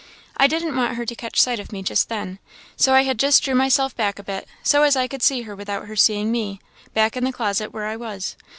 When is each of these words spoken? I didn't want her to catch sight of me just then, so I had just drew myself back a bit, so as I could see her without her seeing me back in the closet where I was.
I 0.35 0.47
didn't 0.47 0.75
want 0.75 0.95
her 0.95 1.05
to 1.05 1.13
catch 1.15 1.39
sight 1.39 1.59
of 1.59 1.71
me 1.71 1.83
just 1.83 2.09
then, 2.09 2.39
so 2.75 2.95
I 2.95 3.03
had 3.03 3.19
just 3.19 3.43
drew 3.43 3.53
myself 3.53 3.95
back 3.95 4.17
a 4.17 4.23
bit, 4.23 4.47
so 4.63 4.81
as 4.81 4.95
I 4.95 5.07
could 5.07 5.21
see 5.21 5.43
her 5.43 5.55
without 5.55 5.85
her 5.85 5.95
seeing 5.95 6.31
me 6.31 6.59
back 6.95 7.15
in 7.15 7.23
the 7.23 7.31
closet 7.31 7.71
where 7.71 7.85
I 7.85 7.95
was. 7.95 8.35